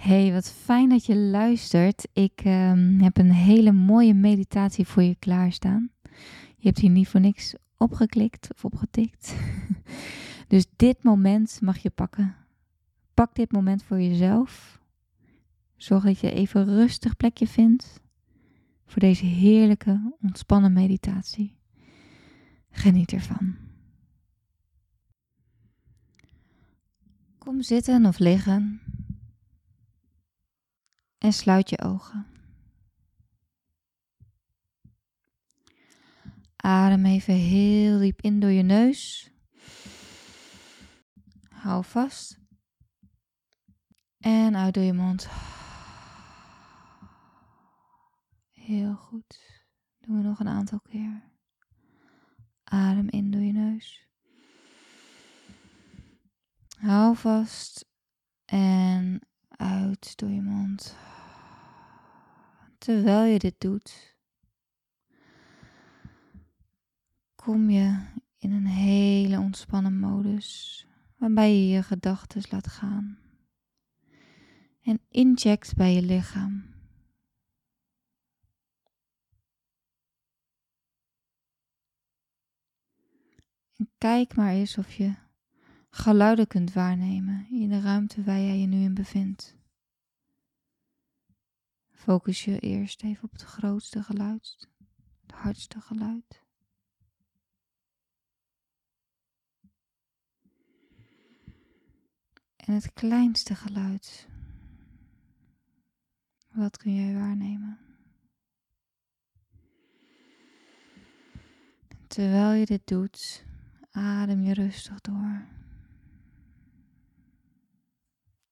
[0.00, 2.08] Hey, wat fijn dat je luistert.
[2.12, 5.90] Ik ehm, heb een hele mooie meditatie voor je klaarstaan.
[6.56, 9.34] Je hebt hier niet voor niks opgeklikt of opgetikt.
[10.48, 12.36] dus dit moment mag je pakken.
[13.14, 14.80] Pak dit moment voor jezelf.
[15.76, 18.00] Zorg dat je even een rustig plekje vindt
[18.86, 21.56] voor deze heerlijke, ontspannen meditatie.
[22.70, 23.56] Geniet ervan.
[27.38, 28.80] Kom zitten of liggen
[31.20, 32.26] en sluit je ogen.
[36.56, 39.30] Adem even heel diep in door je neus.
[41.48, 42.40] Hou vast.
[44.18, 45.28] En uit door je mond.
[48.50, 49.64] Heel goed.
[49.98, 51.32] Doen we nog een aantal keer.
[52.64, 54.08] Adem in door je neus.
[56.78, 57.88] Hou vast.
[58.44, 59.29] En
[59.60, 60.96] uit door je mond.
[62.78, 64.16] Terwijl je dit doet,
[67.34, 68.06] kom je
[68.38, 73.18] in een hele ontspannen modus, waarbij je je gedachten laat gaan
[74.82, 76.68] en incheckt bij je lichaam.
[83.98, 85.14] Kijk maar eens of je
[85.90, 89.59] geluiden kunt waarnemen in de ruimte waar jij je nu in bevindt.
[92.00, 94.68] Focus je eerst even op het grootste geluid,
[95.22, 96.42] het hardste geluid.
[102.56, 104.28] En het kleinste geluid.
[106.48, 107.78] Wat kun jij waarnemen?
[112.06, 113.44] Terwijl je dit doet,
[113.90, 115.48] adem je rustig door.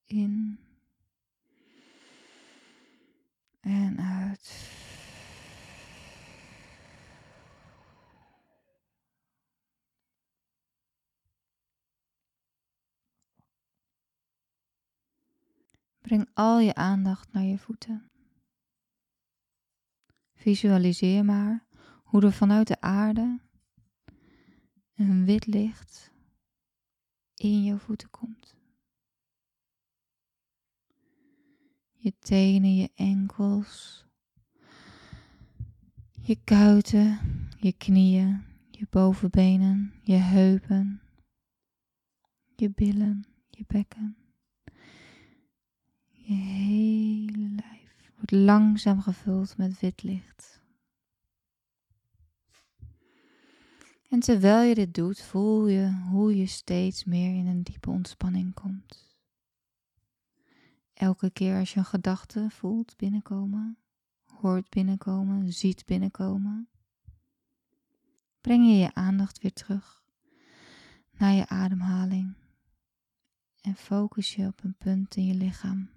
[0.05, 0.59] In
[3.69, 4.77] en uit.
[16.01, 18.11] Breng al je aandacht naar je voeten.
[20.35, 21.67] Visualiseer maar
[22.03, 23.41] hoe er vanuit de aarde
[24.95, 26.13] een wit licht
[27.35, 28.58] in je voeten komt.
[31.99, 34.05] Je tenen, je enkels,
[36.21, 37.19] je kuiten,
[37.61, 41.01] je knieën, je bovenbenen, je heupen,
[42.57, 44.17] je billen, je bekken.
[46.11, 50.63] Je hele lijf wordt langzaam gevuld met wit licht.
[54.09, 58.55] En terwijl je dit doet, voel je hoe je steeds meer in een diepe ontspanning
[58.55, 59.08] komt.
[60.99, 63.79] Elke keer als je een gedachte voelt binnenkomen,
[64.25, 66.69] hoort binnenkomen, ziet binnenkomen,
[68.41, 70.05] breng je je aandacht weer terug
[71.11, 72.35] naar je ademhaling
[73.61, 75.91] en focus je op een punt in je lichaam.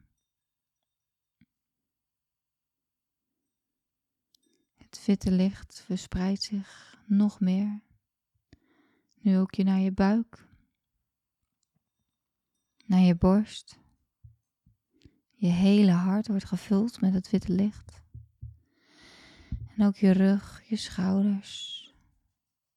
[4.78, 7.82] Het witte licht verspreidt zich nog meer.
[9.22, 10.48] Nu ook je naar je buik,
[12.86, 13.81] naar je borst
[15.42, 18.02] je hele hart wordt gevuld met het witte licht.
[19.76, 21.80] En ook je rug, je schouders.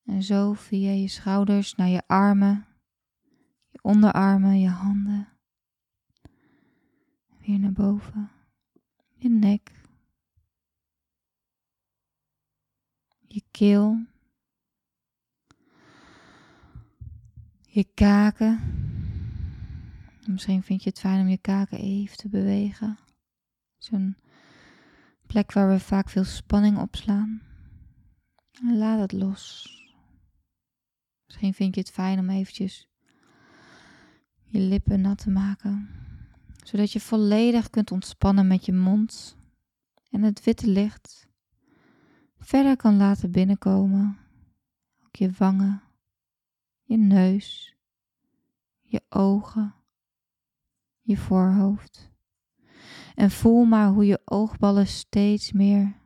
[0.05, 2.67] En zo via je schouders naar je armen,
[3.71, 5.29] je onderarmen, je handen.
[7.39, 8.31] Weer naar boven,
[9.15, 9.71] je nek,
[13.27, 14.07] je keel,
[17.67, 18.84] je kaken
[20.27, 22.99] Misschien vind je het fijn om je kaken even te bewegen.
[23.79, 24.17] Zo'n
[25.27, 27.43] plek waar we vaak veel spanning opslaan.
[28.63, 29.69] laat het los.
[31.27, 32.89] Misschien vind je het fijn om eventjes
[34.45, 35.89] je lippen nat te maken.
[36.65, 39.37] Zodat je volledig kunt ontspannen met je mond.
[40.11, 41.29] En het witte licht
[42.39, 44.19] verder kan laten binnenkomen.
[45.07, 45.83] Ook je wangen,
[46.83, 47.77] je neus,
[48.83, 49.75] je ogen
[51.05, 52.13] je voorhoofd.
[53.15, 56.01] En voel maar hoe je oogballen steeds meer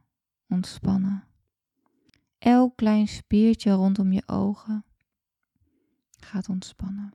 [0.48, 1.24] ontspannen.
[2.38, 4.84] Elk klein spiertje rondom je ogen
[6.16, 7.12] gaat ontspannen.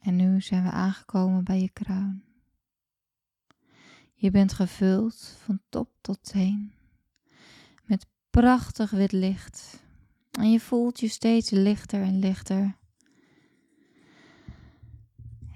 [0.00, 2.24] En nu zijn we aangekomen bij je kruin.
[4.14, 6.75] Je bent gevuld van top tot teen
[8.40, 9.82] prachtig wit licht.
[10.30, 12.76] En je voelt je steeds lichter en lichter.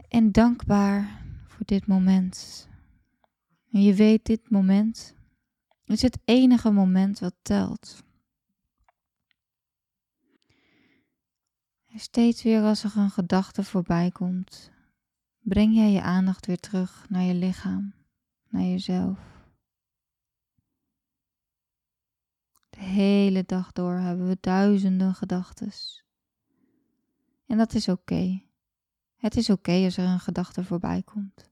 [0.09, 2.69] En dankbaar voor dit moment.
[3.73, 5.15] En je weet, dit moment
[5.85, 8.05] is het enige moment wat telt.
[11.93, 14.71] En steeds weer als er een gedachte voorbij komt,
[15.41, 17.95] breng jij je aandacht weer terug naar je lichaam,
[18.49, 19.31] naar jezelf.
[22.70, 25.73] De hele dag door hebben we duizenden gedachten.
[27.47, 28.43] En dat is oké.
[29.17, 31.51] Het is oké als er een gedachte voorbij komt.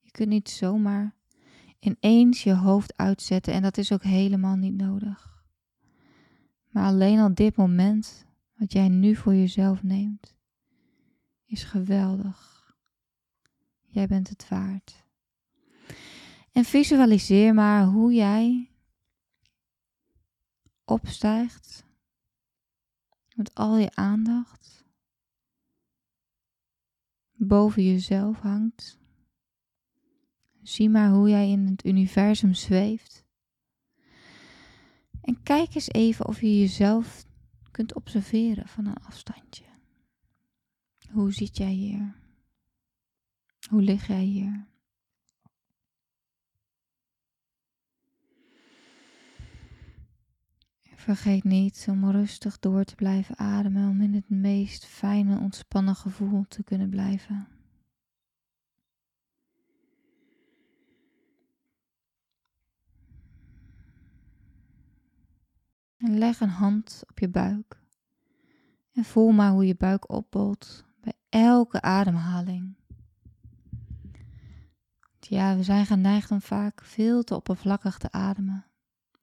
[0.00, 1.14] Je kunt niet zomaar
[1.78, 5.44] ineens je hoofd uitzetten en dat is ook helemaal niet nodig.
[6.68, 8.26] Maar alleen al dit moment,
[8.56, 10.34] wat jij nu voor jezelf neemt,
[11.46, 12.74] is geweldig.
[13.82, 15.04] Jij bent het waard.
[16.52, 18.70] En visualiseer maar hoe jij
[20.86, 21.84] opstijgt
[23.34, 24.84] met al je aandacht
[27.36, 28.98] boven jezelf hangt.
[30.62, 33.24] Zie maar hoe jij in het universum zweeft.
[35.20, 37.26] En kijk eens even of je jezelf
[37.70, 39.64] kunt observeren van een afstandje.
[41.10, 42.14] Hoe zit jij hier?
[43.68, 44.66] Hoe lig jij hier?
[51.06, 56.44] Vergeet niet om rustig door te blijven ademen om in het meest fijne ontspannen gevoel
[56.48, 57.48] te kunnen blijven.
[65.96, 67.80] En leg een hand op je buik
[68.92, 72.76] en voel maar hoe je buik opbolt bij elke ademhaling.
[75.20, 78.66] Ja, we zijn geneigd om vaak veel te oppervlakkig te ademen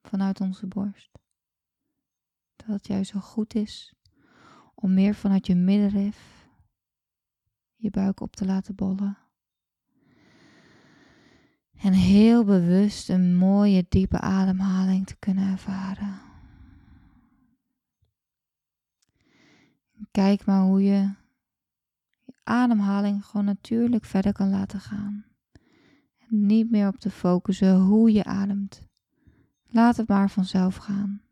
[0.02, 1.22] vanuit onze borst
[2.66, 3.94] dat het juist zo goed is
[4.74, 6.48] om meer vanuit je middenrif
[7.76, 9.18] je buik op te laten bollen.
[11.74, 16.20] En heel bewust een mooie diepe ademhaling te kunnen ervaren.
[20.10, 21.10] Kijk maar hoe je
[22.24, 25.24] je ademhaling gewoon natuurlijk verder kan laten gaan.
[26.18, 28.82] En niet meer op te focussen hoe je ademt.
[29.66, 31.23] Laat het maar vanzelf gaan.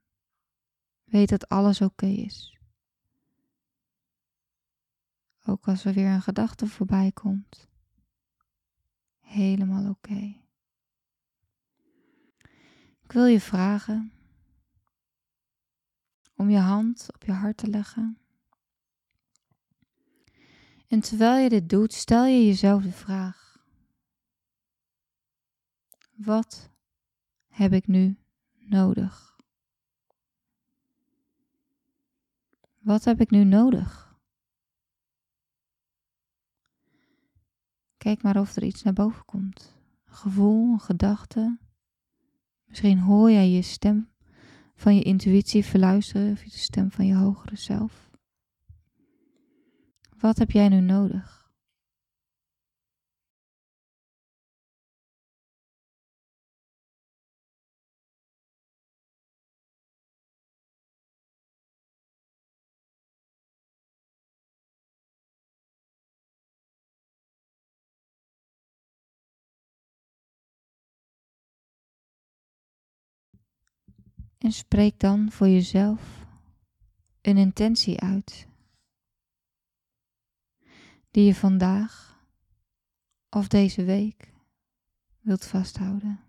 [1.13, 2.59] Weet dat alles oké is.
[5.45, 7.69] Ook als er weer een gedachte voorbij komt.
[9.21, 10.41] Helemaal oké.
[13.03, 14.13] Ik wil je vragen
[16.35, 18.19] om je hand op je hart te leggen.
[20.89, 23.65] En terwijl je dit doet, stel je jezelf de vraag:
[26.17, 26.71] Wat
[27.49, 28.17] heb ik nu
[28.59, 29.32] nodig?
[32.83, 34.17] Wat heb ik nu nodig?
[37.97, 39.75] Kijk maar of er iets naar boven komt.
[40.05, 41.59] Een gevoel, een gedachte.
[42.65, 44.11] Misschien hoor jij je stem
[44.75, 48.11] van je intuïtie verluisteren of de stem van je hogere zelf.
[50.19, 51.42] Wat heb jij nu nodig?
[74.43, 76.27] En spreek dan voor jezelf
[77.21, 78.47] een intentie uit
[81.11, 82.21] die je vandaag
[83.31, 84.33] of deze week
[85.21, 86.21] wilt vasthouden.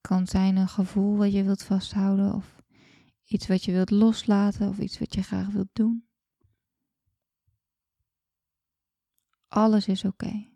[0.00, 2.62] Kan zijn een gevoel wat je wilt vasthouden of
[3.24, 6.08] iets wat je wilt loslaten of iets wat je graag wilt doen.
[9.48, 10.51] Alles is oké.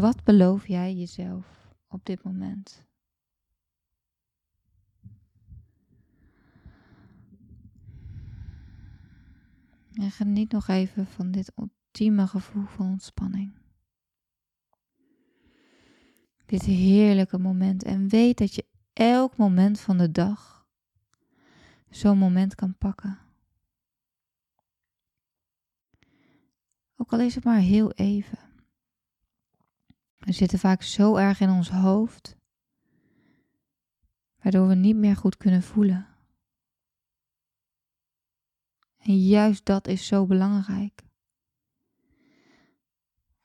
[0.00, 2.84] Wat beloof jij jezelf op dit moment?
[9.92, 13.52] En geniet nog even van dit ultieme gevoel van ontspanning.
[16.46, 17.82] Dit heerlijke moment.
[17.84, 20.66] En weet dat je elk moment van de dag
[21.90, 23.18] zo'n moment kan pakken.
[26.96, 28.49] Ook al is het maar heel even.
[30.20, 32.36] We zitten vaak zo erg in ons hoofd,
[34.42, 36.06] waardoor we niet meer goed kunnen voelen.
[38.98, 41.02] En juist dat is zo belangrijk.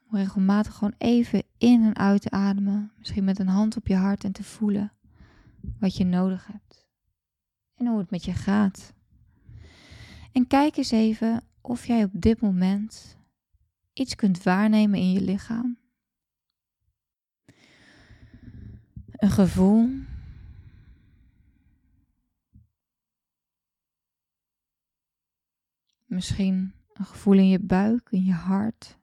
[0.07, 2.91] Om regelmatig gewoon even in en uit te ademen.
[2.97, 4.93] Misschien met een hand op je hart en te voelen
[5.79, 6.87] wat je nodig hebt.
[7.75, 8.93] En hoe het met je gaat.
[10.31, 13.17] En kijk eens even of jij op dit moment
[13.93, 15.84] iets kunt waarnemen in je lichaam.
[19.15, 19.89] Een gevoel.
[26.05, 28.99] Misschien een gevoel in je buik, in je hart,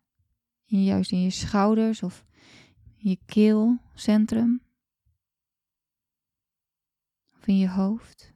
[0.65, 2.25] juist in je schouders of
[2.97, 4.63] in je keelcentrum.
[7.35, 8.33] Of in je hoofd.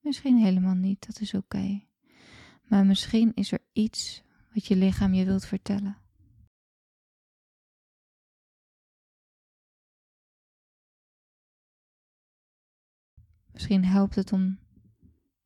[0.00, 1.86] Misschien helemaal niet, dat is oké.
[2.62, 4.22] Maar misschien is er iets
[4.54, 6.07] wat je lichaam je wilt vertellen.
[13.58, 14.58] Misschien helpt het om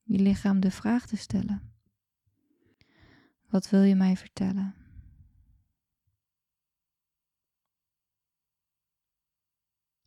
[0.02, 1.73] je lichaam de vraag te stellen.
[3.49, 4.75] Wat wil je mij vertellen?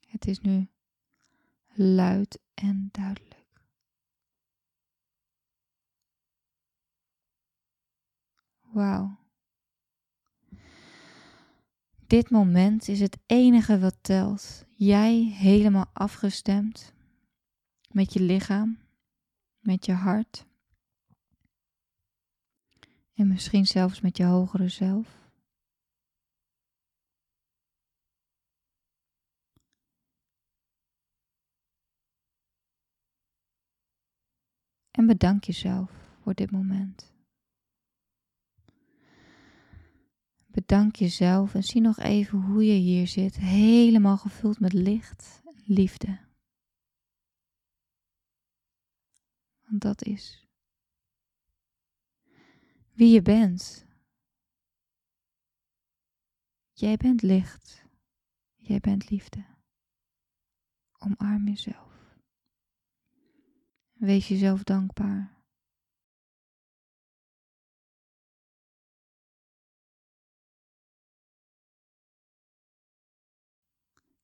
[0.08, 0.70] Het is nu
[1.74, 3.62] luid en duidelijk.
[8.62, 9.18] Wauw.
[12.08, 14.66] Dit moment is het enige wat telt.
[14.70, 16.95] Jij helemaal afgestemd
[17.96, 18.78] met je lichaam,
[19.60, 20.46] met je hart
[23.14, 25.24] en misschien zelfs met je hogere zelf.
[34.92, 37.14] En bedank jezelf voor dit moment.
[40.48, 45.62] Bedank jezelf en zie nog even hoe je hier zit, helemaal gevuld met licht en
[45.66, 46.25] liefde.
[49.66, 50.46] Want dat is
[52.96, 53.86] wie je bent.
[56.74, 57.86] Jij bent licht.
[58.56, 59.46] Jij bent liefde.
[60.98, 62.18] Omarm jezelf.
[63.94, 65.34] Wees jezelf dankbaar.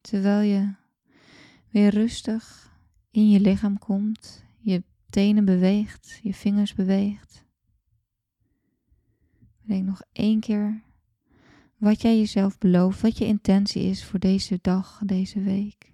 [0.01, 0.75] Terwijl je
[1.69, 2.75] weer rustig
[3.09, 7.45] in je lichaam komt, je tenen beweegt, je vingers beweegt.
[9.61, 10.81] Denk nog één keer
[11.77, 15.93] wat jij jezelf belooft, wat je intentie is voor deze dag, deze week.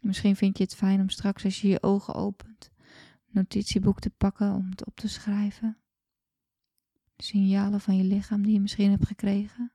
[0.00, 4.10] Misschien vind je het fijn om straks als je je ogen opent, een notitieboek te
[4.10, 5.78] pakken om het op te schrijven.
[7.16, 9.72] Signalen van je lichaam die je misschien hebt gekregen.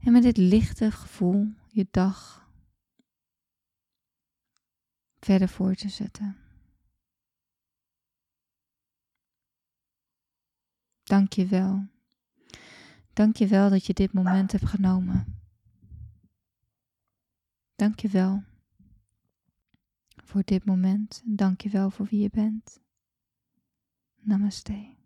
[0.00, 2.46] En met dit lichte gevoel je dag
[5.20, 6.47] verder voor te zetten.
[11.08, 11.86] Dank je wel.
[13.12, 15.40] Dank je wel dat je dit moment hebt genomen.
[17.76, 18.42] Dank je wel
[20.16, 22.80] voor dit moment en dank je wel voor wie je bent.
[24.16, 24.96] Namaste.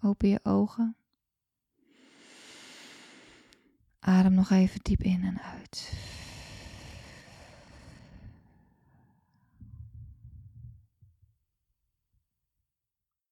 [0.00, 0.96] Open je ogen.
[3.98, 5.92] Adem nog even diep in en uit.